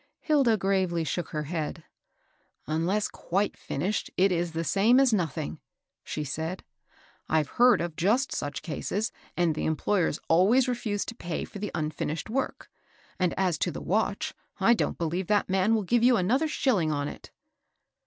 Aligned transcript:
Hilda 0.21 0.57
gravely 0.57 1.03
shook 1.03 1.27
her 1.29 1.43
head." 1.43 1.83
Unless 2.65 3.07
quite 3.07 3.55
finished, 3.55 4.09
it 4.17 4.31
is 4.31 4.53
the 4.53 4.63
same 4.63 4.99
as 4.99 5.13
noth 5.13 5.37
ing," 5.37 5.59
she 6.03 6.23
said." 6.23 6.63
I've 7.29 7.49
heard 7.49 7.81
of 7.81 7.95
just 7.95 8.31
such 8.31 8.63
cases, 8.63 9.11
and 9.37 9.53
the 9.53 9.65
employers 9.67 10.19
always 10.27 10.67
refused 10.67 11.07
to 11.09 11.15
pay 11.15 11.45
for 11.45 11.59
the 11.59 11.69
unfinished 11.75 12.31
work. 12.31 12.71
And 13.19 13.35
as 13.37 13.59
to 13.59 13.69
the 13.69 13.79
watch, 13.79 14.33
I 14.59 14.73
don't 14.73 14.97
beUeve 14.97 15.27
that 15.27 15.49
man 15.49 15.75
will 15.75 15.83
give 15.83 16.01
you 16.01 16.17
another 16.17 16.47
shilling 16.47 16.91
on 16.91 17.07
it." 17.07 17.29